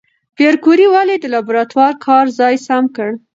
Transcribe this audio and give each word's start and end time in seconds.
پېیر 0.35 0.55
کوري 0.63 0.87
ولې 0.93 1.15
د 1.19 1.25
لابراتوار 1.33 1.93
کار 2.05 2.25
ځای 2.39 2.55
سم 2.67 2.83
کړ؟ 2.95 3.09